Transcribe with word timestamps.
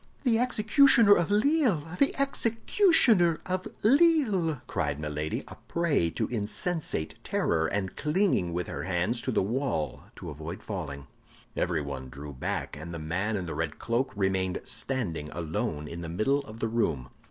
"The 0.23 0.39
executioner 0.39 1.13
of 1.13 1.29
Lille, 1.29 1.83
the 1.99 2.15
executioner 2.19 3.39
of 3.45 3.67
Lille!" 3.83 4.59
cried 4.65 4.99
Milady, 4.99 5.43
a 5.47 5.57
prey 5.67 6.09
to 6.09 6.27
insensate 6.29 7.23
terror, 7.23 7.67
and 7.67 7.95
clinging 7.95 8.51
with 8.51 8.65
her 8.67 8.85
hands 8.85 9.21
to 9.21 9.31
the 9.31 9.43
wall 9.43 10.05
to 10.15 10.31
avoid 10.31 10.63
falling. 10.63 11.05
Everyone 11.55 12.09
drew 12.09 12.33
back, 12.33 12.75
and 12.75 12.95
the 12.95 12.97
man 12.97 13.37
in 13.37 13.45
the 13.45 13.53
red 13.53 13.77
cloak 13.77 14.11
remained 14.15 14.61
standing 14.63 15.29
alone 15.33 15.87
in 15.87 16.01
the 16.01 16.09
middle 16.09 16.39
of 16.45 16.61
the 16.61 16.67
room. 16.67 17.09